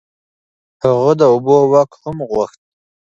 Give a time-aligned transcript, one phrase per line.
[0.83, 2.59] هغه د اوبو واک هم غوښت.